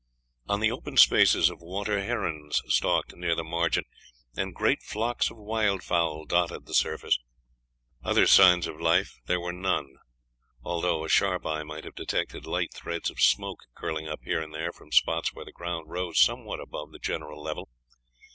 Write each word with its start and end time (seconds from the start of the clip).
On 0.49 0.61
the 0.61 0.71
open 0.71 0.97
spaces 0.97 1.51
of 1.51 1.61
water 1.61 2.01
herons 2.03 2.63
stalked 2.65 3.15
near 3.15 3.35
the 3.35 3.43
margin, 3.43 3.83
and 4.35 4.55
great 4.55 4.81
flocks 4.81 5.29
of 5.29 5.37
wild 5.37 5.83
fowl 5.83 6.25
dotted 6.25 6.65
the 6.65 6.73
surface. 6.73 7.19
Other 8.03 8.25
signs 8.25 8.65
of 8.65 8.81
life 8.81 9.19
there 9.27 9.39
were 9.39 9.53
none, 9.53 9.97
although 10.63 11.05
a 11.05 11.07
sharp 11.07 11.45
eye 11.45 11.61
might 11.61 11.83
have 11.83 11.93
detected 11.93 12.47
light 12.47 12.73
threads 12.73 13.11
of 13.11 13.19
smoke 13.21 13.59
curling 13.75 14.07
up 14.07 14.21
here 14.23 14.41
and 14.41 14.51
there 14.55 14.71
from 14.71 14.91
spots 14.91 15.35
where 15.35 15.45
the 15.45 15.51
ground 15.51 15.91
rose 15.91 16.17
somewhat 16.19 16.59
above 16.59 16.91
the 16.91 16.97
general 16.97 17.39
level. 17.39 17.69